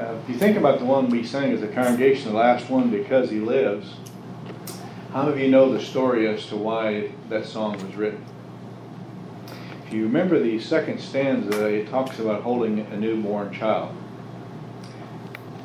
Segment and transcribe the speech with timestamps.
[0.00, 2.88] Uh, if you think about the one we sang as a congregation, the last one,
[2.88, 3.96] Because He Lives,
[5.12, 8.24] how many of you know the story as to why that song was written?
[9.86, 13.94] If you remember the second stanza, it talks about holding a newborn child.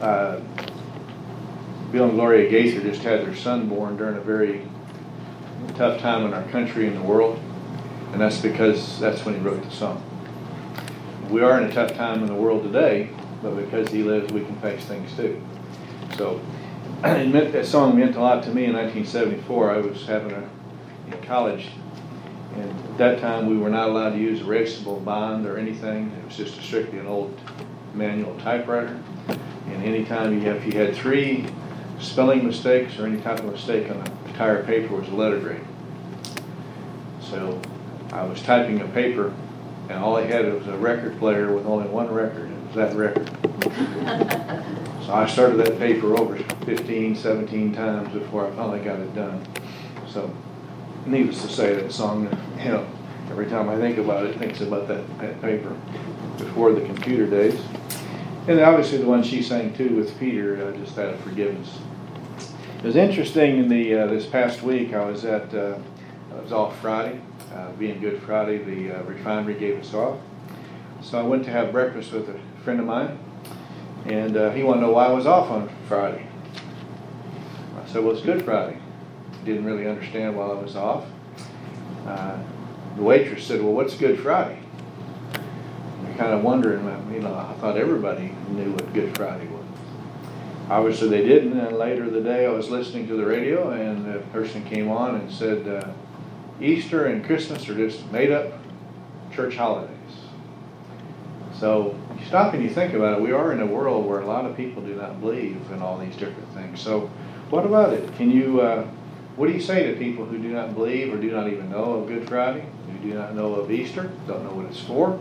[0.01, 0.41] Uh,
[1.93, 4.67] Bill and Gloria Gaither just had their son born during a very
[5.75, 7.39] tough time in our country and the world,
[8.11, 10.03] and that's because that's when he wrote the song.
[11.29, 13.11] We are in a tough time in the world today,
[13.41, 15.41] but because he lives, we can face things too.
[16.17, 16.41] So
[17.03, 19.71] it meant, that song meant a lot to me in 1974.
[19.71, 20.49] I was having a
[21.11, 21.67] in college,
[22.55, 26.11] and at that time we were not allowed to use erasable bond or anything.
[26.11, 27.39] It was just strictly an old
[27.93, 28.99] manual typewriter.
[29.27, 31.47] And anytime you if you had three
[31.99, 35.65] spelling mistakes or any type of mistake on the entire paper was a letter grade.
[37.21, 37.59] So
[38.11, 39.33] I was typing a paper,
[39.89, 42.51] and all I had was a record player with only one record.
[42.75, 43.29] That record.
[45.05, 49.41] so I started that paper over 15, 17 times before I finally got it done.
[50.09, 50.29] So,
[51.05, 52.23] needless to say, that song,
[52.59, 52.85] you know,
[53.29, 55.69] every time I think about it, thinks about that, that paper
[56.37, 57.57] before the computer days.
[58.49, 61.79] And obviously the one she sang too with Peter, uh, just out of forgiveness.
[62.79, 64.93] It was interesting in the uh, this past week.
[64.93, 65.77] I was at uh,
[66.29, 67.21] I was off Friday,
[67.53, 68.57] uh, being Good Friday.
[68.57, 70.19] The uh, refinery gave us off,
[71.01, 73.17] so I went to have breakfast with a friend of mine,
[74.07, 76.27] and uh, he wanted to know why I was off on Friday.
[77.77, 78.79] I said, "Well, it's Good Friday."
[79.45, 81.05] Didn't really understand why I was off.
[82.05, 84.59] the waitress said, "Well, what's Good Friday?"
[85.35, 89.65] I kind of wondering, you know, I thought everybody knew what Good Friday was.
[90.69, 91.59] Obviously, they didn't.
[91.59, 95.15] And later the day, I was listening to the radio, and a person came on
[95.15, 95.91] and said, uh,
[96.59, 98.53] Easter and Christmas are just made up
[99.33, 99.94] church holidays.
[101.59, 103.21] So you stop and you think about it.
[103.21, 105.97] We are in a world where a lot of people do not believe in all
[105.97, 106.81] these different things.
[106.81, 107.09] So,
[107.49, 108.15] what about it?
[108.17, 108.61] Can you?
[108.61, 108.87] Uh,
[109.35, 111.95] what do you say to people who do not believe or do not even know
[111.95, 115.19] of Good Friday, who do not know of Easter, don't know what it's for?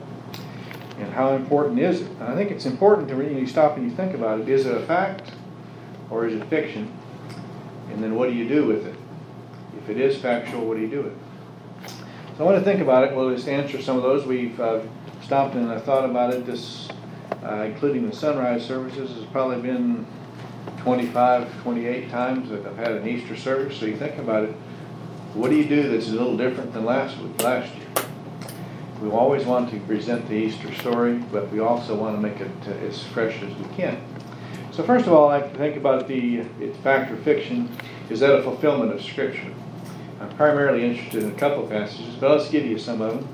[0.99, 2.11] and how important is it?
[2.12, 4.49] And I think it's important to really stop and you think about it.
[4.49, 5.33] Is it a fact
[6.11, 6.93] or is it fiction?
[7.91, 8.97] And then what do you do with it?
[9.78, 11.24] If it is factual, what do you do with it?
[12.37, 13.15] So I want to think about it.
[13.15, 14.27] We'll just answer some of those.
[14.27, 14.81] We've uh,
[15.22, 16.45] stopped and I thought about it.
[16.45, 16.89] This,
[17.45, 20.05] uh, including the sunrise services, has probably been
[20.78, 23.78] 25, 28 times that I've had an Easter service.
[23.78, 24.55] So you think about it.
[25.34, 27.84] What do you do that's a little different than last week, last year?
[29.00, 32.50] we always want to present the Easter story, but we also want to make it
[32.67, 34.03] uh, as fresh as we can.
[34.73, 36.43] So first of all, I think about the
[36.83, 37.71] fact or fiction.
[38.11, 39.55] Is that a fulfillment of Scripture?
[40.25, 43.29] I'm primarily interested in a couple of passages, but let's give you some of them.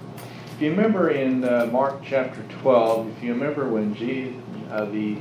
[0.57, 4.35] If you remember in uh, Mark chapter 12, if you remember when G,
[4.73, 5.17] uh, the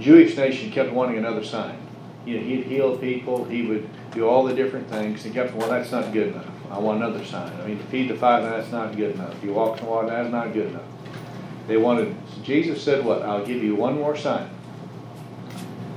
[0.00, 1.78] Jewish nation kept wanting another sign.
[2.24, 5.68] You know, he'd heal people, he would do all the different things, and kept, well,
[5.68, 6.48] that's not good enough.
[6.70, 7.52] I want another sign.
[7.60, 9.34] I mean, to feed the five, that's not good enough.
[9.44, 10.82] You walk on water, that's not good enough.
[11.66, 13.20] They wanted, Jesus said, What?
[13.20, 14.48] I'll give you one more sign.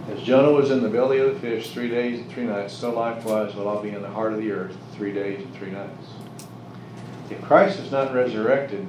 [0.08, 2.92] As Jonah was in the belly of the fish three days and three nights, so
[2.92, 6.08] likewise will I be in the heart of the earth three days and three nights.
[7.32, 8.86] If Christ is not resurrected,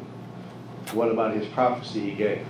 [0.93, 2.47] what about his prophecy he gave?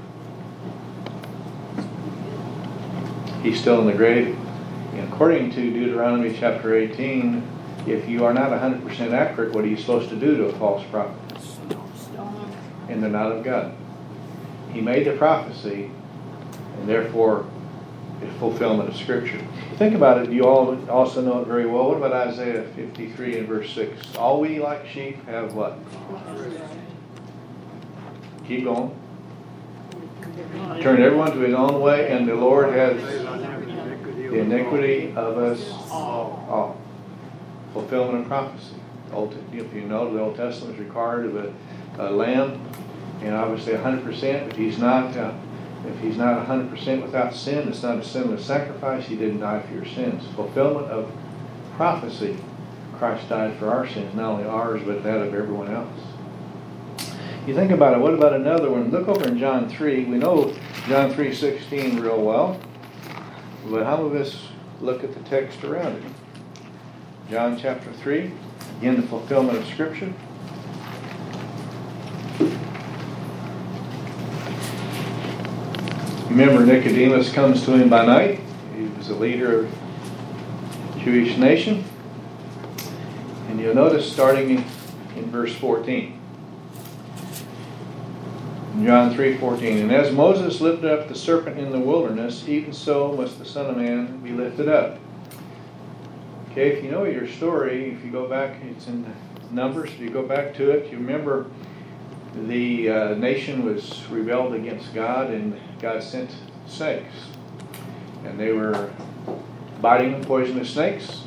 [3.43, 4.37] He's still in the grave.
[5.13, 7.47] According to Deuteronomy chapter 18,
[7.87, 10.85] if you are not 100% accurate, what are you supposed to do to a false
[10.91, 11.15] prophet?
[12.89, 13.73] And they're not of God.
[14.73, 15.91] He made the prophecy,
[16.79, 17.47] and therefore
[18.39, 19.41] fulfillment of Scripture.
[19.77, 20.33] Think about it.
[20.33, 21.89] You all also know it very well.
[21.89, 24.17] What about Isaiah 53 and verse 6?
[24.17, 25.79] All we like sheep have what?
[28.47, 28.95] Keep going.
[30.81, 36.77] Turn everyone to his own way, and the Lord has the iniquity of us all
[37.73, 38.75] fulfillment of prophecy.
[39.53, 41.53] If you know, the Old Testament is required of a,
[41.99, 42.61] a lamb,
[43.21, 44.51] and obviously 100%.
[44.51, 45.33] If he's not, uh,
[45.85, 49.07] if he's not 100% without sin, it's not a sinless sacrifice.
[49.07, 50.25] He didn't die for your sins.
[50.35, 51.13] Fulfillment of
[51.77, 52.37] prophecy.
[52.99, 56.01] Christ died for our sins, not only ours, but that of everyone else.
[57.47, 58.01] You think about it.
[58.01, 58.91] What about another one?
[58.91, 60.05] Look over in John 3.
[60.07, 60.55] We know
[60.89, 62.59] John 3:16 real well,
[63.71, 64.49] but how of us
[64.81, 66.03] look at the text around it?
[67.31, 68.33] John chapter 3,
[68.79, 70.13] again, the fulfillment of Scripture.
[76.37, 78.41] Remember, Nicodemus comes to him by night.
[78.77, 79.75] He was a leader of
[81.03, 81.83] Jewish nation.
[83.49, 84.65] And you'll notice starting in,
[85.17, 86.21] in verse 14.
[88.85, 93.39] John 3:14, and as Moses lifted up the serpent in the wilderness, even so must
[93.39, 94.99] the Son of Man be lifted up.
[96.51, 99.11] Okay, if you know your story, if you go back, it's in
[99.51, 101.47] Numbers, if you go back to it, you remember
[102.45, 106.31] the uh, nation was rebelled against God and God sent
[106.67, 107.15] snakes.
[108.25, 108.91] And they were
[109.81, 111.23] biting poisonous snakes.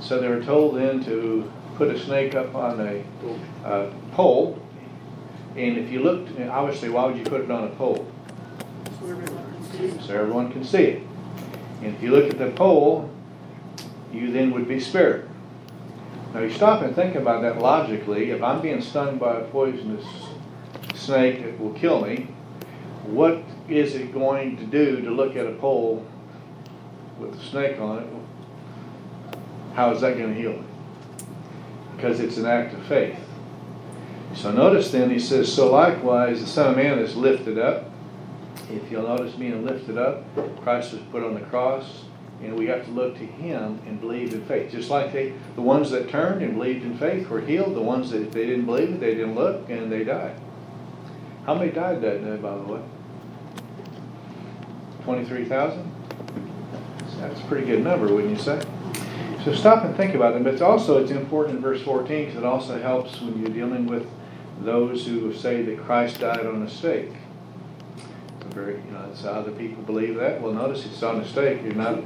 [0.00, 4.60] So they were told then to put a snake up on a pole.
[5.56, 8.06] And if you looked, obviously, why would you put it on a pole?
[10.06, 11.02] So everyone can see it.
[11.82, 13.10] And if you look at the pole,
[14.12, 15.28] you then would be spared.
[16.34, 18.30] Now you stop and think about that logically.
[18.30, 20.04] If I'm being stung by a poisonous
[20.94, 22.28] snake that will kill me,
[23.04, 26.06] what is it going to do to look at a pole
[27.18, 28.08] with a snake on it?
[29.74, 30.64] How is that going to heal me?
[31.96, 33.18] Because it's an act of faith.
[34.34, 37.90] So notice then he says, So likewise the Son of Man is lifted up.
[38.70, 40.24] If you'll notice being lifted up,
[40.62, 42.04] Christ was put on the cross,
[42.42, 44.70] and we have to look to him and believe in faith.
[44.70, 48.10] Just like they, the ones that turned and believed in faith were healed, the ones
[48.10, 50.38] that they didn't believe they didn't look, and they died.
[51.46, 52.80] How many died that day, by the way?
[55.04, 55.92] 23,000?
[57.20, 58.62] That's a pretty good number, wouldn't you say?
[59.44, 60.44] So stop and think about it.
[60.44, 63.86] But it's also it's important in verse 14 because it also helps when you're dealing
[63.86, 64.06] with
[64.60, 67.12] those who say that Christ died on a stake.
[68.50, 70.40] Very, you know, it's other people believe that.
[70.40, 71.62] Well, notice it's on a stake.
[71.62, 72.02] You're not,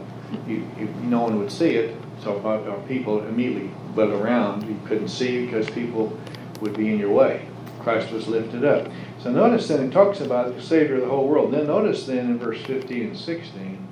[0.46, 1.96] you, you, no one would see it.
[2.22, 4.66] So our people immediately but around.
[4.68, 6.16] You couldn't see because people
[6.60, 7.46] would be in your way.
[7.80, 8.88] Christ was lifted up.
[9.20, 11.52] So notice then it talks about the Savior of the whole world.
[11.52, 13.88] Then notice then in verse 15 and 16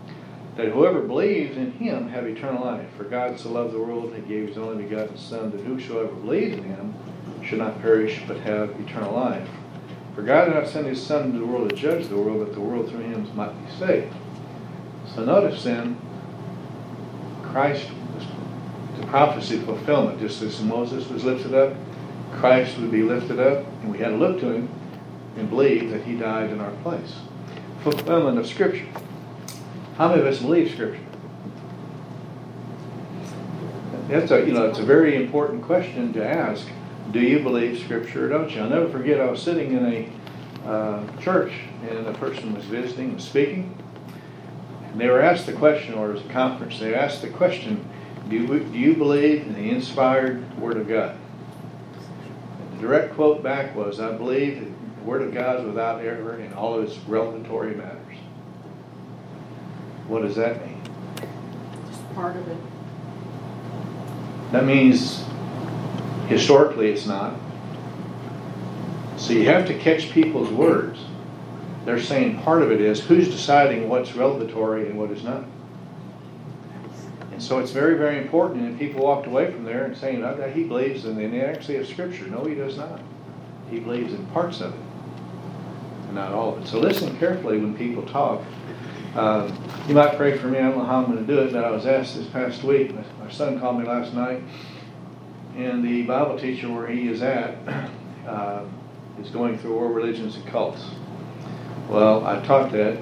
[0.57, 2.87] that whoever believes in him have eternal life.
[2.97, 6.13] For God so loved the world that he gave his only begotten Son, that whosoever
[6.13, 6.95] believes in him
[7.45, 9.49] should not perish but have eternal life.
[10.15, 12.55] For God did not send his Son into the world to judge the world, but
[12.55, 14.13] the world through him might be saved.
[15.15, 16.01] So notice then,
[17.53, 18.25] Christ was
[18.99, 21.75] the prophecy fulfillment, just as Moses was lifted up,
[22.33, 24.69] Christ would be lifted up, and we had to look to him
[25.37, 27.17] and believe that he died in our place.
[27.83, 28.87] Fulfillment of Scripture.
[29.97, 31.01] How many of us believe Scripture?
[34.09, 36.67] That's a you know it's a very important question to ask.
[37.13, 38.61] Do you believe Scripture or don't you?
[38.61, 39.21] I'll never forget.
[39.21, 41.53] I was sitting in a uh, church
[41.89, 43.75] and a person was visiting and speaking,
[44.93, 46.79] and they were asked the question, or it was a conference.
[46.79, 47.85] They asked the question,
[48.29, 51.17] "Do you, do you believe in the inspired Word of God?"
[52.61, 54.71] And the direct quote back was, "I believe the
[55.05, 57.97] Word of God is without error in all of its revelatory matters.
[60.09, 60.81] What does that mean?
[61.89, 62.57] Just part of it.
[64.53, 65.25] That means
[66.29, 67.35] historically it's not.
[69.17, 70.99] So you have to catch people's words.
[71.85, 75.45] They're saying part of it is who's deciding what's revelatory and what is not.
[77.33, 78.63] And so it's very, very important.
[78.63, 81.87] And people walked away from there and saying, oh, he believes in the inerrancy of
[81.87, 82.27] Scripture.
[82.27, 83.01] No, he does not.
[83.71, 84.81] He believes in parts of it
[86.11, 86.67] and not all of it.
[86.67, 88.43] So listen carefully when people talk.
[89.15, 89.57] Um,
[89.87, 90.59] you might pray for me.
[90.59, 92.65] I don't know how I'm going to do it, but I was asked this past
[92.65, 92.93] week.
[93.21, 94.43] My son called me last night,
[95.57, 97.57] and the Bible teacher where he is at
[98.27, 98.65] uh,
[99.21, 100.83] is going through world religions and cults.
[101.91, 102.99] Well, I taught that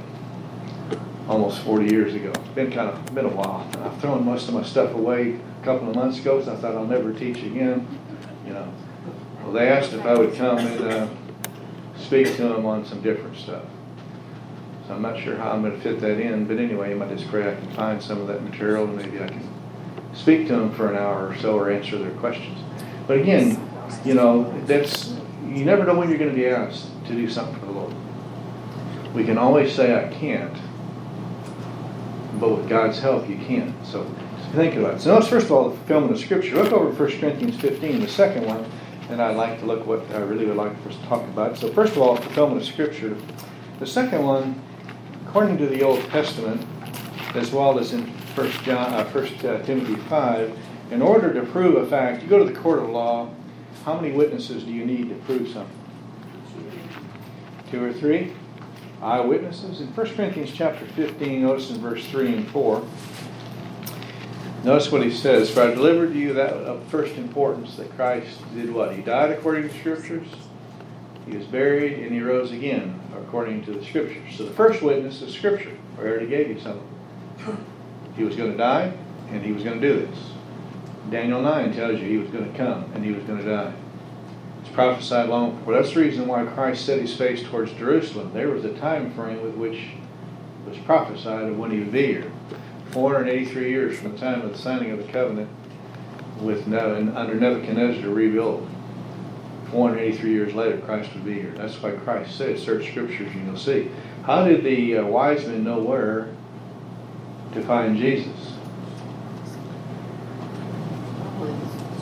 [1.28, 2.30] almost 40 years ago.
[2.30, 3.68] It's been kind of been a while.
[3.84, 6.74] I've thrown most of my stuff away a couple of months ago, so I thought
[6.74, 7.86] I'll never teach again.
[8.46, 8.72] You know.
[9.42, 10.80] Well, they asked if I would come and.
[10.80, 11.08] Uh,
[12.08, 13.64] speak to them on some different stuff.
[14.86, 17.10] So I'm not sure how I'm going to fit that in, but anyway, I might
[17.10, 19.46] just pray I can find some of that material and maybe I can
[20.14, 22.58] speak to them for an hour or so or answer their questions.
[23.06, 23.60] But again,
[24.06, 25.14] you know, that's
[25.46, 27.94] you never know when you're going to be asked to do something for the Lord.
[29.18, 30.56] We can always say I can't,
[32.38, 33.74] but with God's help, you can.
[33.84, 34.08] So
[34.54, 35.00] think about it.
[35.00, 36.62] So first of all the fulfillment of Scripture.
[36.62, 38.64] Look over 1 Corinthians 15, the second one
[39.08, 41.56] and I'd like to look what I really would like for us to talk about.
[41.56, 43.16] So first of all, fulfillment of Scripture.
[43.80, 44.62] The second one,
[45.26, 46.64] according to the Old Testament,
[47.34, 48.06] as well as in
[48.36, 50.56] First John, uh, First uh, Timothy five,
[50.92, 53.30] in order to prove a fact, you go to the court of law.
[53.84, 55.74] How many witnesses do you need to prove something?
[57.68, 58.32] Two or three
[59.02, 59.80] eyewitnesses.
[59.80, 62.86] In 1 Corinthians chapter 15, notice in verse 3 and 4,
[64.64, 68.40] Notice what he says, For I delivered to you that of first importance that Christ
[68.54, 68.94] did what?
[68.94, 70.26] He died according to the Scriptures,
[71.26, 74.36] he was buried, and he rose again according to the Scriptures.
[74.36, 75.76] So the first witness is Scripture.
[75.96, 76.86] I already gave you something.
[78.16, 78.92] He was going to die,
[79.30, 80.18] and he was going to do this.
[81.08, 83.72] Daniel 9 tells you he was going to come, and he was going to die.
[84.78, 85.74] Prophesied long before.
[85.74, 88.30] That's the reason why Christ set his face towards Jerusalem.
[88.32, 89.88] There was a time frame with which
[90.68, 92.30] was prophesied of when he would be here.
[92.92, 95.50] 483 years from the time of the signing of the covenant
[96.40, 98.70] with and under Nebuchadnezzar to rebuild.
[99.72, 101.54] 483 years later, Christ would be here.
[101.56, 103.90] That's why Christ said, search scriptures and you'll see.
[104.22, 106.28] How did the uh, wise men know where
[107.52, 108.57] to find Jesus?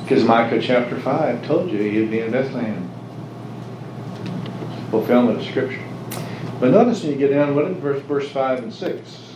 [0.06, 2.88] Because Micah chapter 5 told you he'd be in Bethlehem.
[4.92, 5.82] Fulfillment of Scripture.
[6.60, 9.34] But notice when you get down, what at verse, verse 5 and 6.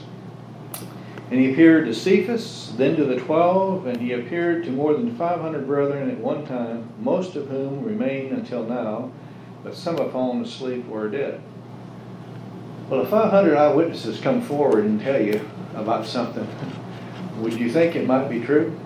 [1.33, 5.17] And he appeared to Cephas, then to the twelve, and he appeared to more than
[5.17, 9.11] 500 brethren at one time, most of whom remain until now,
[9.65, 11.41] but some have fallen asleep or are dead.
[12.89, 16.47] Well, if 500 eyewitnesses come forward and tell you about something,
[17.41, 18.79] would you think it might be true?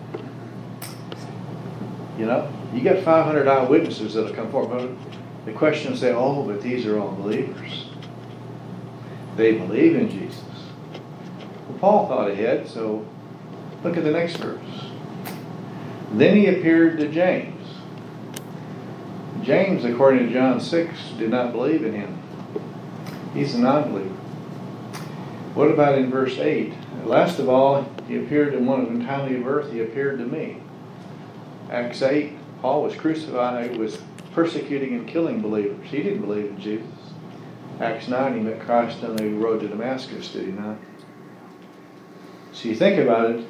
[2.18, 4.78] You know, you got 500 eyewitnesses that'll come forward.
[4.78, 7.86] But the question is, say, oh, but these are all believers.
[9.36, 10.44] They believe in Jesus.
[11.68, 13.04] Well, Paul thought ahead, so
[13.82, 14.60] look at the next verse.
[16.12, 17.50] Then he appeared to James.
[19.42, 22.22] James, according to John 6, did not believe in him.
[23.34, 24.14] He's a non believer.
[25.54, 26.72] What about in verse 8?
[27.04, 30.24] Last of all, he appeared in one of the timely of earth, he appeared to
[30.24, 30.58] me.
[31.70, 33.98] Acts 8, Paul was crucified, he was
[34.32, 35.86] persecuting and killing believers.
[35.88, 36.86] He didn't believe in Jesus.
[37.80, 40.76] Acts 9, he met Christ on the road to Damascus, did he not?
[42.52, 43.46] So you think about it,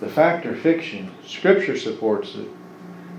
[0.00, 2.48] the fact or fiction, Scripture supports it.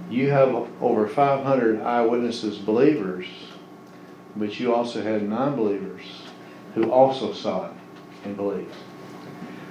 [0.09, 0.49] You have
[0.81, 3.27] over 500 eyewitnesses, believers,
[4.35, 6.01] but you also had non believers
[6.73, 7.73] who also saw it
[8.23, 8.73] and believed.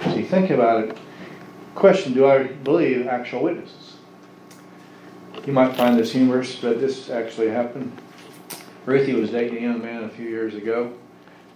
[0.03, 0.97] So you think about it.
[1.75, 3.88] Question Do I believe actual witnesses?
[5.49, 7.91] You might find this humorous, but this actually happened.
[8.85, 10.93] Ruthie was dating a young man a few years ago,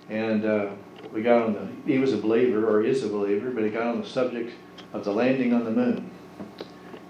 [0.09, 0.69] and uh,
[1.11, 1.67] we got on the.
[1.85, 4.51] He was a believer, or is a believer, but he got on the subject
[4.93, 6.09] of the landing on the moon.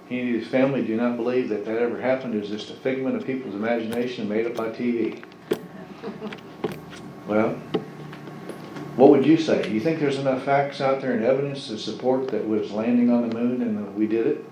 [0.10, 2.36] He and his family do not believe that that ever happened.
[2.36, 5.24] It was just a figment of people's imagination made up by TV.
[7.26, 7.52] Well,
[8.98, 9.64] what would you say?
[9.64, 13.10] Do you think there's enough facts out there and evidence to support that was landing
[13.10, 14.46] on the moon and we did it?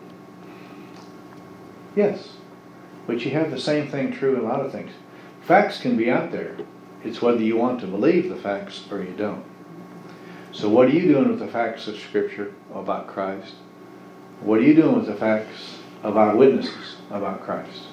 [1.96, 2.38] Yes.
[3.08, 4.92] But you have the same thing true in a lot of things.
[5.42, 6.58] Facts can be out there.
[7.04, 9.44] It's whether you want to believe the facts or you don't.
[10.52, 13.56] So, what are you doing with the facts of Scripture about Christ?
[14.42, 17.84] What are you doing with the facts of our witnesses about Christ?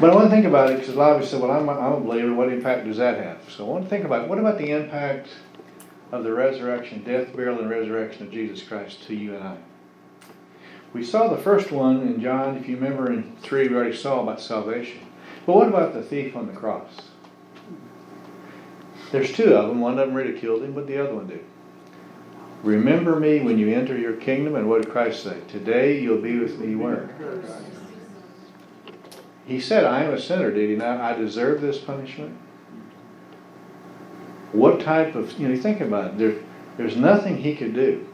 [0.00, 1.68] But I want to think about it because a lot of you say, well, I'm
[1.68, 2.32] a, I'm a believer.
[2.32, 3.50] What impact does that have?
[3.50, 5.28] So I want to think about what about the impact
[6.12, 9.56] of the resurrection, death, burial, and resurrection of Jesus Christ to you and I?
[10.92, 14.22] We saw the first one in John, if you remember in 3, we already saw
[14.22, 15.00] about salvation.
[15.44, 16.90] But what about the thief on the cross?
[19.12, 19.80] There's two of them.
[19.80, 21.44] One of them ridiculed him, but the other one did.
[22.62, 24.56] Remember me when you enter your kingdom.
[24.56, 25.40] And what did Christ say?
[25.48, 27.08] Today you'll be with me where?
[29.46, 31.00] He said, I am a sinner, did he not?
[31.00, 32.36] I deserve this punishment.
[34.52, 36.18] What type of, you know, think about it.
[36.18, 36.34] There,
[36.76, 38.07] there's nothing he could do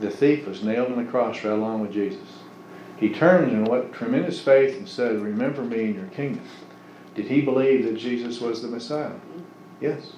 [0.00, 2.40] the thief was nailed on the cross right along with Jesus.
[2.98, 6.44] He turned in what tremendous faith and said, Remember me in your kingdom.
[7.14, 9.12] Did he believe that Jesus was the Messiah?
[9.80, 10.12] Yes.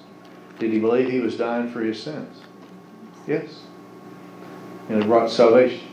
[0.59, 2.41] Did he believe he was dying for his sins?
[3.27, 3.61] Yes.
[4.89, 5.87] And it brought salvation.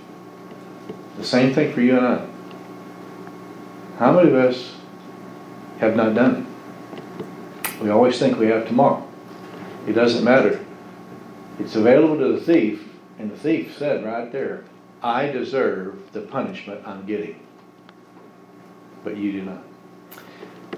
[1.17, 2.27] The same thing for you and I.
[3.99, 4.75] How many of us
[5.79, 7.83] have not done it?
[7.83, 9.07] We always think we have tomorrow.
[9.87, 10.65] It doesn't matter.
[11.59, 12.90] It's available to the thief
[13.21, 14.65] and the thief said right there,
[15.03, 17.39] I deserve the punishment I'm getting.
[19.05, 19.63] But you do not.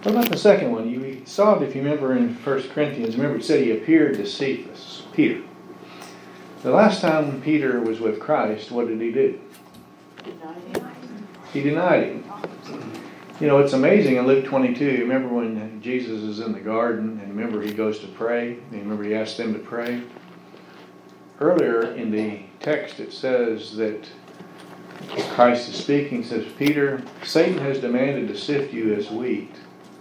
[0.03, 0.91] What about the second one?
[0.91, 3.17] You saw it if you remember in 1 Corinthians.
[3.17, 5.43] Remember it said he appeared to Cephas, Peter.
[6.65, 9.41] The last time Peter was with Christ, what did he do?
[11.53, 12.25] He denied him.
[13.41, 14.85] You know, it's amazing in Luke 22.
[14.85, 18.83] You remember when Jesus is in the garden, and remember he goes to pray, and
[18.83, 20.03] remember he asked them to pray?
[21.41, 24.07] Earlier in the text it says that
[25.31, 29.55] Christ is speaking, says, Peter, Satan has demanded to sift you as wheat,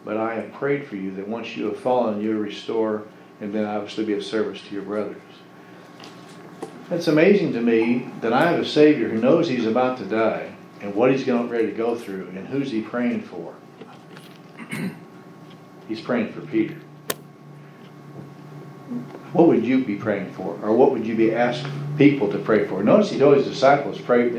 [0.05, 3.07] but I have prayed for you that once you have fallen, you'll restore
[3.39, 5.21] and then obviously be of service to your brothers.
[6.91, 10.53] It's amazing to me that I have a Savior who knows he's about to die
[10.81, 13.55] and what he's getting ready to go through and who's he praying for.
[15.87, 16.77] he's praying for Peter
[19.33, 20.57] what would you be praying for?
[20.61, 21.65] Or what would you be asked
[21.97, 22.83] people to pray for?
[22.83, 24.29] Notice he told his disciples, pray,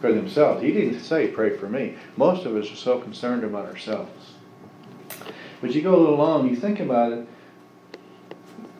[0.00, 0.62] for themselves.
[0.62, 1.96] He didn't say, pray for me.
[2.16, 4.32] Most of us are so concerned about ourselves.
[5.60, 7.28] But you go a little long, you think about it,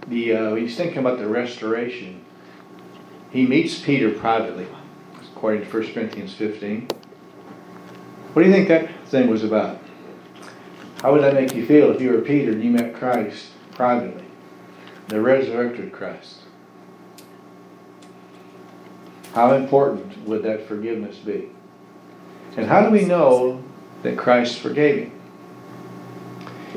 [0.07, 2.25] the, uh, he's thinking about the restoration.
[3.31, 4.67] He meets Peter privately,
[5.37, 6.89] according to 1 Corinthians 15.
[8.33, 9.79] What do you think that thing was about?
[11.03, 14.25] How would that make you feel if you were Peter and you met Christ privately?
[15.11, 16.37] The resurrected Christ.
[19.35, 21.49] How important would that forgiveness be?
[22.57, 23.61] And how do we know
[24.05, 25.21] that Christ forgave him?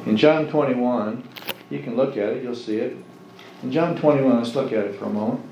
[0.08, 1.30] In John 21,
[1.70, 2.98] you can look at it, you'll see it.
[3.62, 5.46] In John 21, let's look at it for a moment.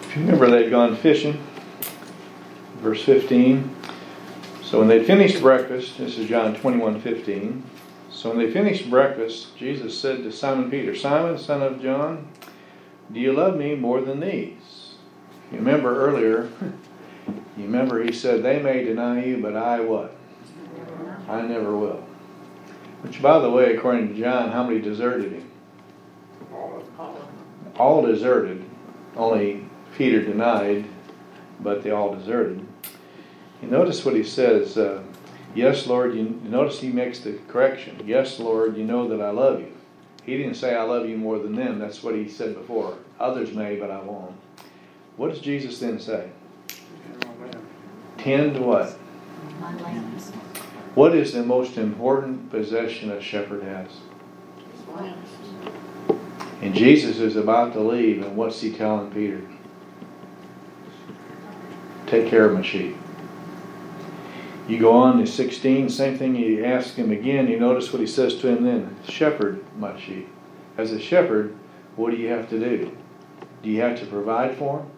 [0.00, 1.51] If you remember, they'd gone fishing.
[2.82, 3.74] Verse 15.
[4.62, 7.62] So when they finished breakfast, this is John 21 15.
[8.10, 12.28] So when they finished breakfast, Jesus said to Simon Peter, Simon, son of John,
[13.12, 14.94] do you love me more than these?
[15.52, 16.50] You remember earlier,
[17.56, 20.16] you remember he said, They may deny you, but I what?
[21.28, 22.04] I never will.
[23.02, 25.50] Which, by the way, according to John, how many deserted him?
[27.76, 28.64] All deserted.
[29.16, 30.86] Only Peter denied,
[31.60, 32.66] but they all deserted.
[33.62, 34.76] You notice what he says.
[34.76, 35.02] Uh,
[35.54, 36.14] yes, Lord.
[36.14, 38.02] You notice he makes the correction.
[38.04, 38.76] Yes, Lord.
[38.76, 39.72] You know that I love you.
[40.24, 41.78] He didn't say I love you more than them.
[41.78, 42.98] That's what he said before.
[43.18, 44.34] Others may, but I won't.
[45.16, 46.28] What does Jesus then say?
[48.18, 48.90] Tend what?
[50.94, 53.88] What is the most important possession a shepherd has?
[56.60, 59.40] And Jesus is about to leave, and what's he telling Peter?
[62.06, 62.96] Take care of my sheep.
[64.68, 68.06] You go on to 16, same thing, you ask him again, you notice what he
[68.06, 70.28] says to him then Shepherd my sheep.
[70.78, 71.56] As a shepherd,
[71.96, 72.96] what do you have to do?
[73.62, 74.90] Do you have to provide for them?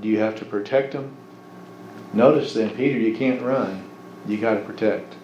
[0.00, 1.16] Do you have to protect them?
[2.12, 3.88] Notice then, Peter, you can't run.
[4.26, 5.14] You got to protect,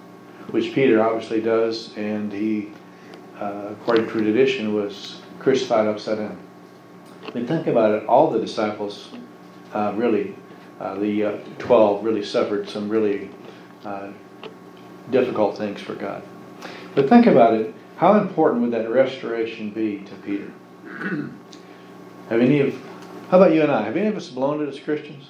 [0.50, 2.70] which Peter obviously does, and he,
[3.38, 6.38] uh, according to tradition, was crucified upside down.
[7.26, 8.06] I think about it.
[8.06, 9.10] All the disciples,
[9.74, 10.34] uh, really,
[10.80, 13.30] uh, the uh, twelve, really suffered some really
[13.86, 14.10] uh,
[15.10, 16.22] difficult things for God.
[16.94, 17.72] But think about it.
[17.96, 20.50] How important would that restoration be to Peter?
[22.28, 22.74] Have any of,
[23.30, 23.82] how about you and I?
[23.82, 25.26] Have any of us blown it as Christians?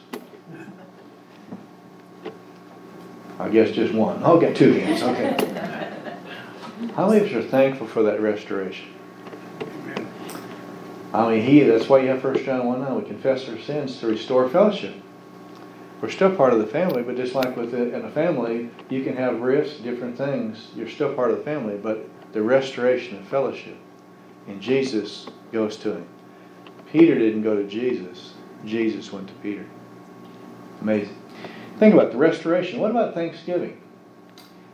[3.39, 4.25] I guess just one.
[4.25, 5.03] Okay, two hands.
[5.03, 5.37] Okay.
[6.95, 8.89] How many of us are thankful for that restoration?
[11.13, 12.95] I mean, he, that's why you have 1 John 1 9.
[12.95, 14.95] We confess our sins to restore fellowship.
[16.01, 19.17] We're still part of the family, but just like with in a family, you can
[19.17, 20.69] have rifts, different things.
[20.77, 23.77] You're still part of the family, but the restoration of fellowship.
[24.47, 26.07] And Jesus goes to him.
[26.93, 28.35] Peter didn't go to Jesus.
[28.65, 29.65] Jesus went to Peter.
[30.83, 31.17] Amazing.
[31.79, 32.79] Think about the restoration.
[32.79, 33.81] What about Thanksgiving?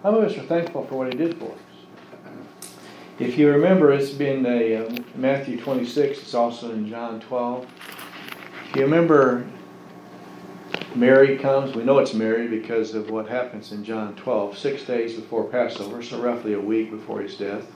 [0.02, 1.58] How many of us are thankful for what he did for us?
[3.18, 6.18] If you remember, it's been a, uh, Matthew 26.
[6.18, 7.66] It's also in John 12.
[8.68, 9.46] If you remember,
[10.94, 11.74] Mary comes.
[11.74, 16.02] We know it's Mary because of what happens in John 12, six days before Passover,
[16.02, 17.66] so roughly a week before his death.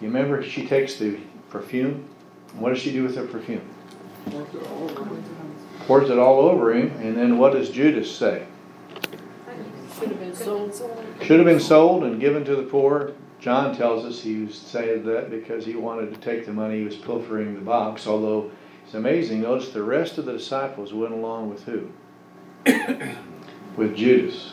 [0.00, 2.04] You remember she takes the perfume.
[2.54, 3.62] What does she do with the perfume?
[5.86, 8.46] Pours it all over him, and then what does Judas say?
[9.98, 10.74] Should have been sold.
[11.22, 13.12] Should have been sold and given to the poor.
[13.40, 16.84] John tells us he was saying that because he wanted to take the money, he
[16.84, 18.08] was pilfering the box.
[18.08, 18.50] Although
[18.84, 21.88] it's amazing, notice the rest of the disciples went along with who?
[23.76, 24.52] with Judas.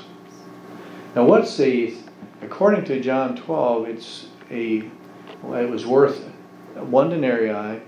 [1.16, 1.96] Now, what's the,
[2.42, 4.90] according to John 12, it's a,
[5.42, 6.26] well, it was worth
[6.76, 7.82] one denarii,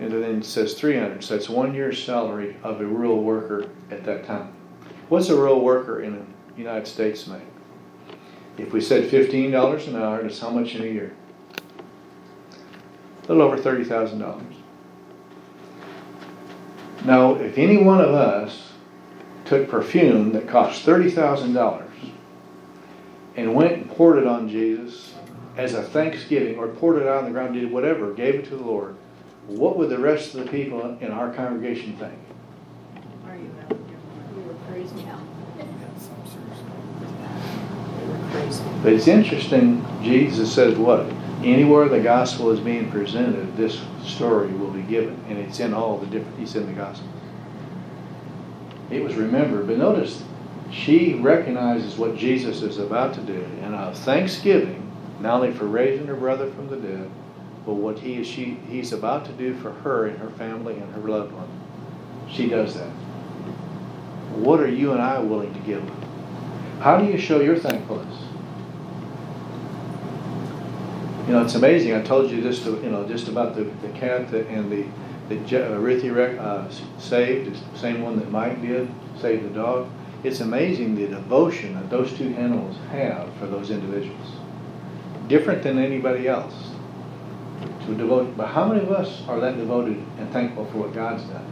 [0.00, 1.22] and then it says 300.
[1.22, 4.52] So it's one year's salary of a rural worker at that time.
[5.08, 6.24] What's a rural worker in the
[6.56, 7.42] United States make?
[8.58, 11.14] If we said $15 an hour, that's how much in a year?
[13.24, 14.42] A little over $30,000.
[17.04, 18.69] Now, if any one of us
[19.50, 21.82] took perfume that cost $30,000
[23.34, 25.12] and went and poured it on Jesus
[25.56, 28.56] as a thanksgiving or poured it out on the ground, did whatever, gave it to
[28.56, 28.94] the Lord,
[29.48, 32.16] what would the rest of the people in our congregation think?
[33.26, 33.76] Are you out?
[34.36, 34.94] You were crazy.
[35.00, 35.18] Yeah.
[38.06, 38.62] Were crazy.
[38.84, 41.06] But it's interesting, Jesus says what?
[41.42, 45.20] Anywhere the gospel is being presented, this story will be given.
[45.28, 47.08] And it's in all the different, he's in the gospel.
[48.90, 49.66] It was remembered.
[49.66, 50.22] But notice,
[50.70, 53.44] she recognizes what Jesus is about to do.
[53.62, 57.10] And a thanksgiving not only for raising her brother from the dead,
[57.66, 60.92] but what he is she he's about to do for her and her family and
[60.94, 61.48] her loved one.
[62.28, 62.90] She does that.
[64.36, 65.82] What are you and I willing to give?
[66.80, 68.16] How do you show your thankfulness?
[71.26, 71.94] You know, it's amazing.
[71.94, 74.86] I told you this, to, you know, just about the, the cat and the
[75.30, 78.90] that uh, Ruthie uh, saved, the same one that Mike did,
[79.20, 79.88] saved the dog.
[80.24, 84.32] It's amazing the devotion that those two animals have for those individuals.
[85.28, 86.54] Different than anybody else.
[87.86, 91.22] To devote, but how many of us are that devoted and thankful for what God's
[91.24, 91.46] done?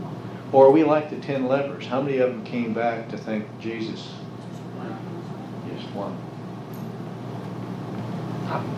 [0.53, 1.87] Or are we like the ten lepers?
[1.87, 4.13] How many of them came back to thank Jesus?
[5.73, 6.17] Just one.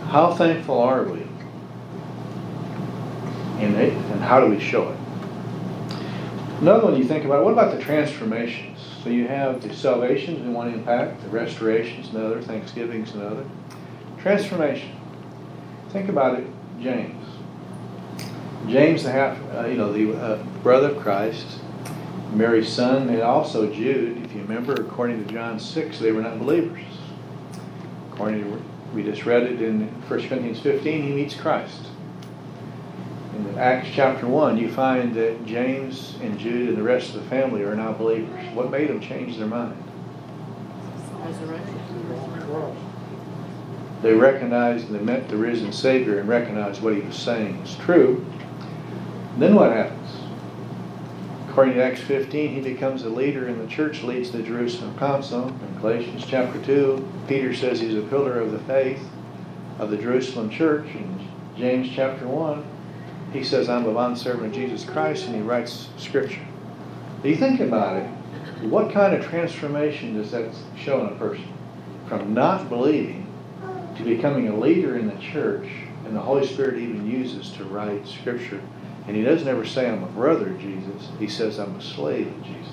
[0.08, 1.29] How thankful are we?
[3.60, 4.98] And, and how do we show it?
[6.60, 8.78] Another one you think about, what about the transformations?
[9.02, 13.44] So you have the salvations in one impact, the restorations another, thanksgivings another.
[14.18, 14.90] Transformation.
[15.90, 16.46] Think about it,
[16.82, 17.26] James.
[18.68, 21.60] James, the half, uh, you know, the uh, brother of Christ,
[22.32, 24.24] Mary's son, and also Jude.
[24.24, 26.84] If you remember, according to John six, they were not believers.
[28.12, 28.62] According to
[28.94, 31.89] we just read it in 1 Corinthians 15, he meets Christ.
[33.48, 37.30] In Acts chapter 1, you find that James and Jude and the rest of the
[37.30, 38.54] family are now believers.
[38.54, 39.82] What made them change their mind?
[44.02, 47.76] They recognized and they met the risen Savior and recognized what he was saying was
[47.76, 48.24] true.
[49.38, 50.10] Then what happens?
[51.48, 55.48] According to Acts 15, he becomes a leader in the church, leads the Jerusalem Council.
[55.48, 59.02] In Galatians chapter 2, Peter says he's a pillar of the faith
[59.78, 60.86] of the Jerusalem church.
[60.94, 62.64] In James chapter 1,
[63.32, 66.44] he says, I'm a bondservant of Jesus Christ, and he writes scripture.
[67.22, 68.08] You think about it?
[68.64, 71.48] What kind of transformation does that show in a person?
[72.08, 73.26] From not believing
[73.96, 75.68] to becoming a leader in the church,
[76.04, 78.60] and the Holy Spirit even uses to write scripture
[79.06, 81.08] and he doesn't ever say, I'm a brother of Jesus.
[81.18, 82.72] He says, I'm a slave of Jesus.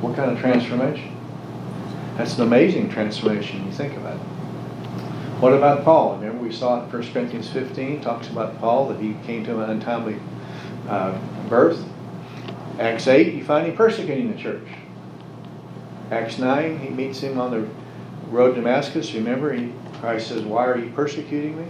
[0.00, 1.16] What kind of transformation?
[2.16, 4.31] That's an amazing transformation you think about it.
[5.42, 6.18] What about Paul?
[6.18, 9.70] Remember we saw in 1 Corinthians 15, talks about Paul, that he came to an
[9.70, 10.20] untimely
[10.88, 11.84] uh, birth.
[12.78, 14.68] Acts 8, you find him persecuting the church.
[16.12, 17.68] Acts 9, he meets him on the
[18.30, 19.12] road to Damascus.
[19.14, 21.66] Remember, he, Christ says, Why are you persecuting me?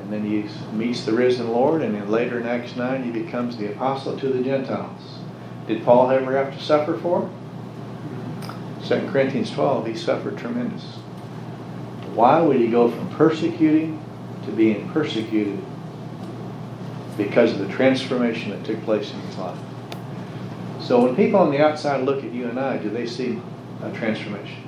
[0.00, 3.58] And then he meets the risen Lord, and then later in Acts 9, he becomes
[3.58, 5.18] the apostle to the Gentiles.
[5.66, 7.30] Did Paul ever have to suffer for?
[8.86, 10.97] 2 Corinthians 12, he suffered tremendous.
[12.18, 14.04] Why would he go from persecuting
[14.44, 15.56] to being persecuted?
[17.16, 19.56] Because of the transformation that took place in his life.
[20.80, 23.40] So when people on the outside look at you and I, do they see
[23.84, 24.64] a transformation?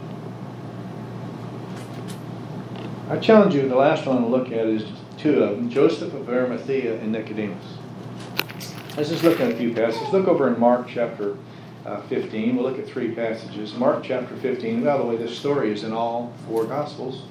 [3.09, 4.85] I challenge you, the last one to look at is
[5.19, 7.65] two of them, Joseph of Arimathea and Nicodemus.
[8.97, 10.09] Let's just look at a few passages.
[10.13, 11.37] Look over in Mark chapter
[11.85, 12.55] uh, 15.
[12.55, 13.75] We'll look at three passages.
[13.75, 14.85] Mark chapter 15.
[14.85, 17.25] By the way, this story is in all four Gospels.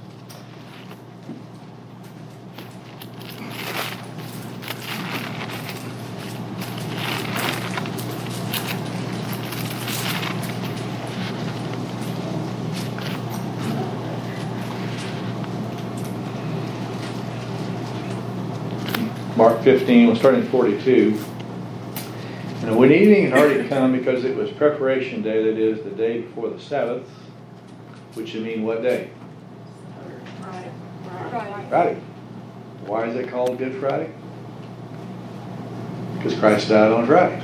[19.39, 21.17] Mark 15, we'll start in 42.
[22.63, 26.23] And when evening had already come, because it was preparation day, that is, the day
[26.23, 27.07] before the Sabbath,
[28.15, 29.09] which would mean what day?
[30.41, 31.69] Friday.
[31.69, 32.01] Friday.
[32.85, 34.11] Why is it called Good Friday?
[36.15, 37.41] Because Christ died on Friday.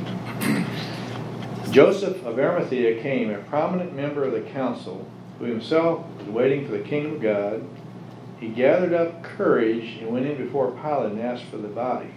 [1.71, 5.08] Joseph of Arimathea came, a prominent member of the council,
[5.39, 7.65] who himself was waiting for the kingdom of God
[8.39, 12.13] he gathered up courage and went in before Pilate and asked for the body.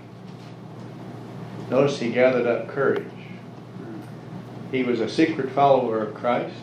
[1.70, 3.04] Notice he gathered up courage.
[4.72, 6.54] He was a secret follower of Christ.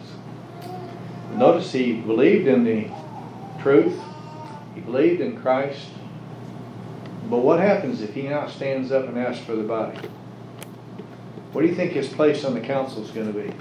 [1.33, 2.89] Notice he believed in the
[3.61, 3.99] truth.
[4.73, 5.87] He believed in Christ.
[7.29, 9.97] But what happens if he now stands up and asks for the body?
[11.51, 13.53] What do you think his place on the council is going to be?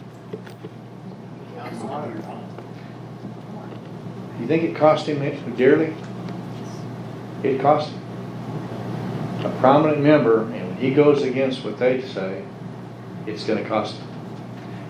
[4.40, 5.94] You think it cost him dearly?
[7.42, 8.00] It cost him.
[9.44, 12.44] A prominent member, and when he goes against what they say,
[13.26, 14.08] it's going to cost him.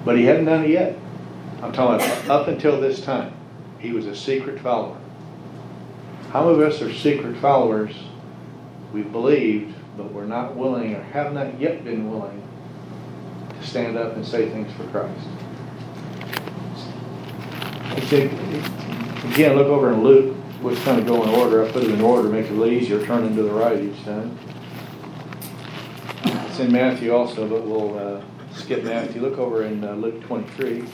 [0.04, 0.96] But he hadn't done it yet.
[1.62, 3.32] I'm talking about up until this time.
[3.78, 4.96] He was a secret follower.
[6.30, 7.94] How many of us are secret followers?
[8.92, 12.42] We've believed, but we're not willing or have not yet been willing
[13.60, 15.28] to stand up and say things for Christ.
[19.34, 21.66] Again, look over in Luke, which kind of go in order.
[21.66, 24.04] I put it in order, make it a little easier, turning to the right each
[24.04, 24.38] time.
[26.24, 29.20] It's in Matthew also, but we'll uh, skip Matthew.
[29.20, 30.84] Look over in uh, Luke 23.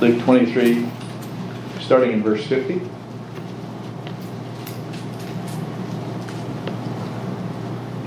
[0.00, 0.88] Luke 23,
[1.78, 2.95] starting in verse 50.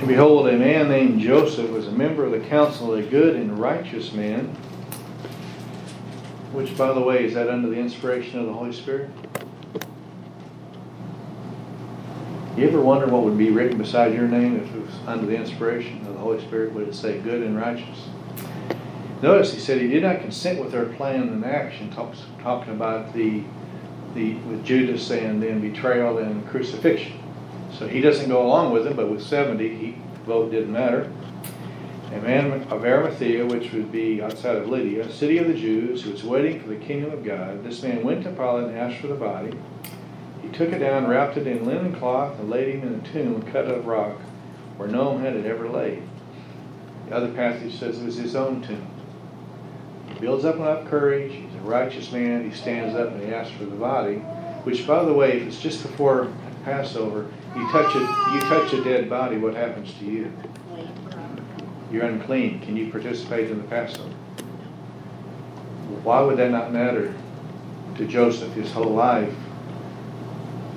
[0.09, 3.59] Behold, a man named Joseph was a member of the council, of a good and
[3.59, 4.47] righteous man.
[6.51, 9.11] Which, by the way, is that under the inspiration of the Holy Spirit?
[12.57, 15.35] You ever wonder what would be written beside your name if it was under the
[15.35, 16.73] inspiration of the Holy Spirit?
[16.73, 18.07] Would it say good and righteous?
[19.21, 23.13] Notice he said he did not consent with their plan and action, talks, talking about
[23.13, 23.43] the,
[24.15, 27.18] the with Judas and then betrayal and crucifixion.
[27.79, 31.09] So he doesn't go along with it, but with 70, he vote didn't matter.
[32.11, 36.03] A man of Arimathea, which would be outside of Lydia, a city of the Jews,
[36.03, 38.99] who was waiting for the kingdom of God, this man went to Pilate and asked
[38.99, 39.57] for the body.
[40.41, 43.41] He took it down, wrapped it in linen cloth, and laid him in a tomb
[43.43, 44.17] cut out of rock
[44.75, 46.03] where no man had it ever laid.
[47.07, 48.87] The other passage says it was his own tomb
[50.09, 51.31] He builds up enough courage.
[51.31, 52.49] He's a righteous man.
[52.49, 54.15] He stands up and he asks for the body.
[54.63, 56.31] Which, by the way, if it's just before
[56.65, 59.37] Passover, you touch you touch a dead body.
[59.37, 60.31] What happens to you?
[61.91, 62.61] You're unclean.
[62.61, 64.09] Can you participate in the Passover?
[66.03, 67.13] Why would that not matter
[67.97, 69.33] to Joseph his whole life?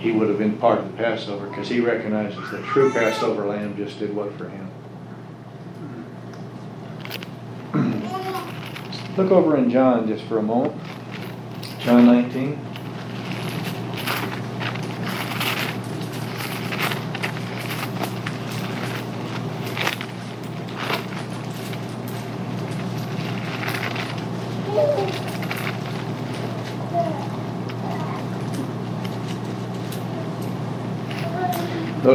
[0.01, 3.77] He would have been part of the Passover because he recognizes the true Passover lamb
[3.77, 4.69] just did what for him.
[9.17, 10.75] Look over in John just for a moment.
[11.79, 12.72] John 19.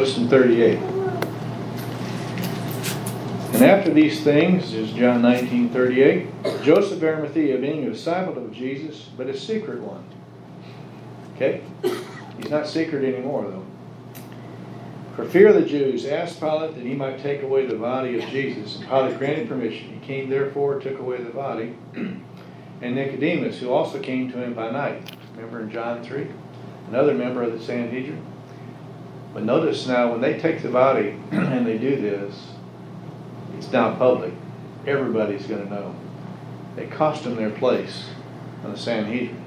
[0.08, 0.80] Notice in 38.
[3.54, 6.28] And after these things, is John 19 38,
[6.64, 10.06] Joseph Arimathea, being a disciple of Jesus, but a secret one.
[11.36, 11.62] Okay?
[12.38, 13.66] He's not secret anymore, though.
[15.18, 18.30] For fear of the Jews, asked Pilate that he might take away the body of
[18.30, 18.78] Jesus.
[18.78, 20.00] And Pilate granted permission.
[20.00, 21.76] He came, therefore, took away the body.
[21.96, 22.24] and
[22.82, 25.18] Nicodemus, who also came to him by night.
[25.36, 26.28] Remember in John 3?
[26.88, 28.24] Another member of the Sanhedrin.
[29.38, 32.48] But notice now, when they take the body and they do this,
[33.56, 34.34] it's now public.
[34.88, 35.96] Everybody's going to know.
[36.76, 38.06] They cost them their place
[38.64, 39.40] on the Sanhedrin,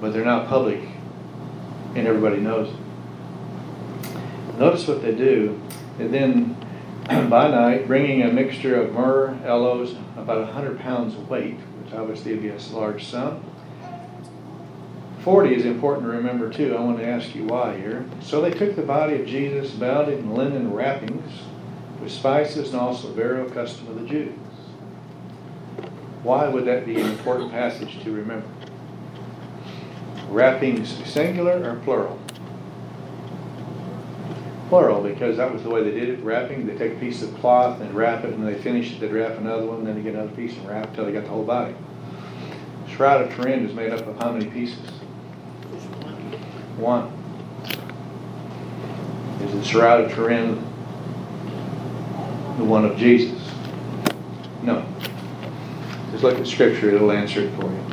[0.00, 0.80] but they're not public,
[1.94, 4.58] and everybody knows it.
[4.58, 5.60] Notice what they do.
[5.98, 6.56] And then
[7.28, 12.32] by night, bringing a mixture of myrrh, aloes, about 100 pounds of weight, which obviously
[12.32, 13.44] would be a large sum.
[15.24, 16.76] 40 is important to remember too.
[16.76, 18.04] I want to ask you why here.
[18.20, 21.32] So they took the body of Jesus, bound it in linen wrappings,
[22.00, 24.34] with spices and also burial custom of the Jews.
[26.24, 28.48] Why would that be an important passage to remember?
[30.28, 32.18] Wrappings singular or plural?
[34.70, 36.24] Plural, because that was the way they did it.
[36.24, 39.12] Wrapping, they take a piece of cloth and wrap it, and they finish it, they'd
[39.12, 41.44] wrap another one, then they get another piece and wrap until they got the whole
[41.44, 41.74] body.
[42.88, 45.01] Shroud of Turin is made up of how many pieces?
[46.82, 47.06] One.
[49.40, 50.56] Is the Shroud of Turin
[52.58, 53.40] the one of Jesus?
[54.64, 54.84] No.
[56.10, 57.84] Just look at Scripture, it'll answer it for you.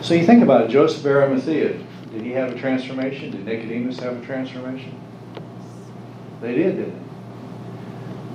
[0.00, 1.80] So you think about it, Joseph Arimathea,
[2.12, 3.32] did he have a transformation?
[3.32, 4.96] Did Nicodemus have a transformation?
[6.40, 7.02] They did, didn't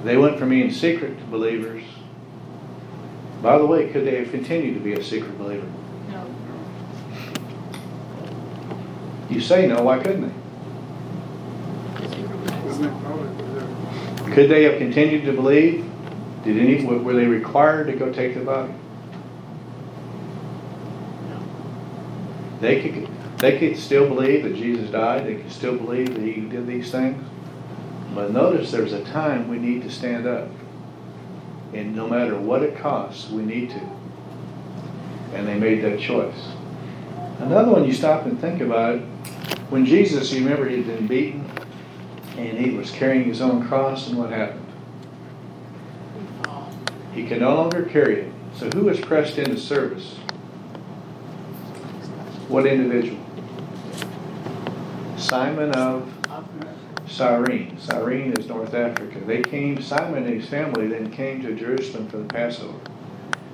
[0.04, 0.12] they?
[0.12, 1.84] They went from being secret to believers.
[3.42, 5.72] By the way, could they have continued to be a secret believer?
[9.34, 10.44] You say no, why couldn't they?
[14.36, 15.90] Could they have continued to believe?
[16.44, 18.72] Did any, were they required to go take the body?
[22.62, 23.08] They could,
[23.40, 25.26] they could still believe that Jesus died.
[25.26, 27.24] They could still believe that he did these things.
[28.14, 30.48] But notice there's a time we need to stand up.
[31.74, 33.82] And no matter what it costs, we need to.
[35.34, 36.50] And they made that choice.
[37.40, 39.02] Another one, you stop and think about.
[39.74, 41.50] When Jesus, you remember, he'd been beaten
[42.38, 44.68] and he was carrying his own cross, and what happened?
[47.12, 48.34] He could no longer carry it.
[48.56, 50.14] So who was pressed into service?
[52.50, 53.18] What individual?
[55.18, 56.08] Simon of
[57.08, 57.76] Cyrene.
[57.80, 59.22] Cyrene is North Africa.
[59.26, 62.78] They came, Simon and his family then came to Jerusalem for the Passover.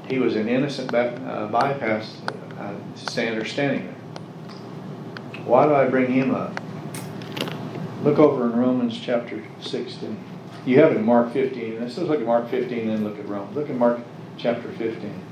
[0.10, 2.18] He was an innocent uh, bypass
[2.60, 3.99] uh, standard standing there.
[5.50, 6.62] Why do I bring him up?
[8.04, 10.16] Look over in Romans chapter 16.
[10.64, 11.80] You have it in Mark 15.
[11.80, 13.56] Let's look at Mark 15 and then look at Rome.
[13.56, 14.00] Look at Mark
[14.38, 15.24] chapter 15.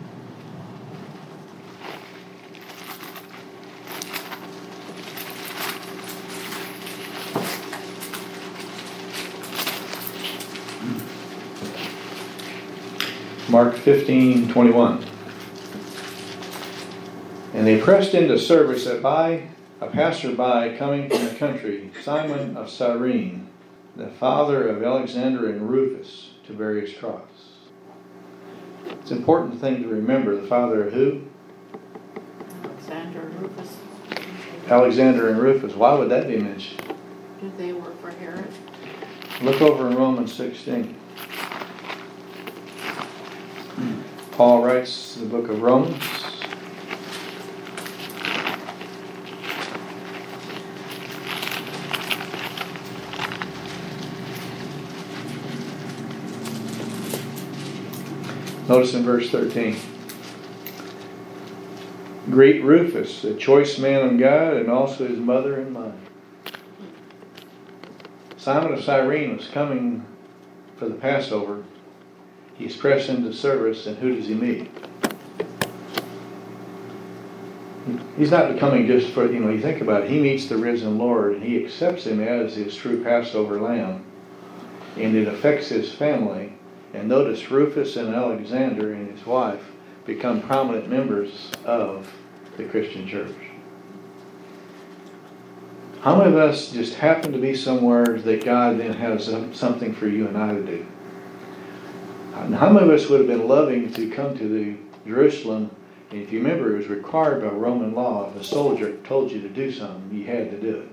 [13.49, 15.05] Mark 15, 21.
[17.53, 19.49] And they pressed into service that by
[19.79, 23.47] a passerby coming from the country, Simon of Cyrene,
[23.95, 27.21] the father of Alexander and Rufus, to bear his cross.
[28.85, 30.35] It's an important thing to remember.
[30.35, 31.23] The father of who?
[32.63, 33.77] Alexander and Rufus.
[34.67, 35.73] Alexander and Rufus.
[35.75, 36.95] Why would that be mentioned?
[37.41, 38.51] Did they work for Herod?
[39.41, 40.95] Look over in Romans 16.
[44.31, 46.03] Paul writes the book of Romans.
[58.67, 59.77] Notice in verse 13.
[62.29, 65.99] Greet Rufus, a choice man of God, and also his mother and mine.
[68.37, 70.05] Simon of Cyrene was coming
[70.77, 71.63] for the Passover
[72.57, 74.71] He's pressed into service, and who does he meet?
[78.17, 80.97] He's not coming just for, you know, you think about it, he meets the risen
[80.97, 84.03] Lord, and he accepts him as his true Passover lamb,
[84.97, 86.56] and it affects his family.
[86.93, 89.63] And notice Rufus and Alexander and his wife
[90.05, 92.11] become prominent members of
[92.55, 93.35] the Christian church.
[96.01, 100.07] How many of us just happen to be somewhere that God then has something for
[100.07, 100.85] you and I to do?
[102.31, 104.77] how many of us would have been loving to come to the
[105.09, 105.71] Jerusalem?
[106.11, 108.29] And if you remember, it was required by Roman law.
[108.29, 110.89] If a soldier told you to do something, you had to do it.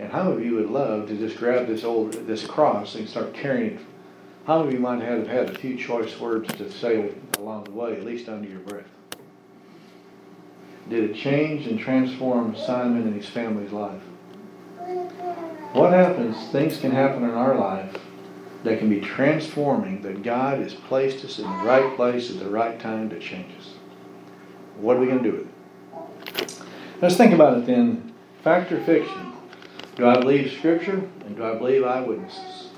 [0.00, 3.08] And how many of you would love to just grab this old this cross and
[3.08, 3.80] start carrying it?
[4.44, 7.70] How many of you might have had a few choice words to say along the
[7.70, 8.88] way, at least under your breath?
[10.88, 14.02] Did it change and transform Simon and his family's life?
[15.74, 16.36] What happens?
[16.50, 17.96] Things can happen in our life
[18.64, 22.50] that can be transforming that God has placed us in the right place at the
[22.50, 23.74] right time to change us.
[24.76, 26.62] What are we going to do with it?
[27.00, 28.12] Let's think about it then.
[28.42, 29.34] Fact or fiction?
[29.94, 32.70] Do I believe Scripture and do I believe eyewitnesses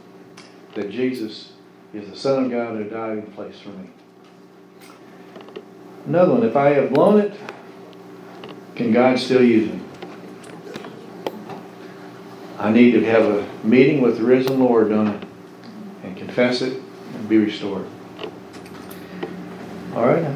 [0.75, 1.54] that Jesus
[1.95, 3.89] is the Son of God who died in place for me?
[6.07, 7.39] Another one, if I have blown it,
[8.75, 9.81] can God still use me?
[12.59, 15.21] I need to have a meeting with the risen Lord, don't I?
[16.03, 16.83] And confess it,
[17.15, 17.87] and be restored.
[19.95, 20.35] All right.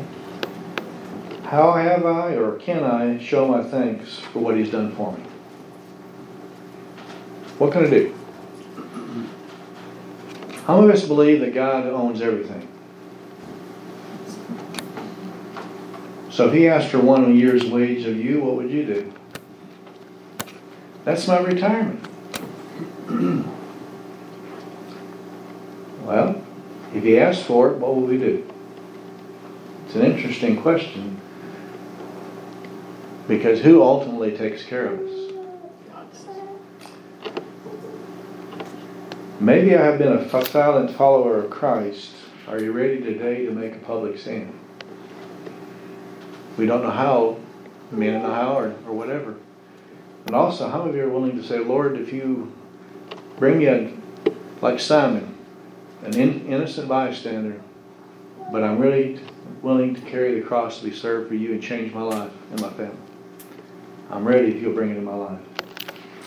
[1.45, 5.23] How have I or can I show my thanks for what He's done for me?
[7.59, 8.18] What can I do?
[10.69, 12.69] How many of us believe that God owns everything?
[16.31, 19.13] So if He asked for one year's wage of you, what would you do?
[21.05, 22.05] That's my retirement.
[26.09, 26.43] Well,
[26.95, 28.51] if he asked for it, what will we do?
[29.85, 31.21] It's an interesting question
[33.29, 35.28] because who ultimately takes care of us?
[39.41, 42.11] Maybe I have been a silent follower of Christ.
[42.49, 44.53] Are you ready today to make a public stand?
[46.57, 47.37] We don't know how,
[47.93, 49.37] we may not know or whatever.
[50.27, 52.53] And also, how many of you are willing to say, Lord, if you
[53.39, 53.93] bring me a,
[54.61, 55.37] like Simon,
[56.03, 57.61] an in, innocent bystander,
[58.51, 59.21] but I'm really
[59.63, 62.61] willing to carry the cross to be served for you and change my life and
[62.61, 62.99] my family.
[64.11, 65.39] I'm ready if you'll bring it in my life.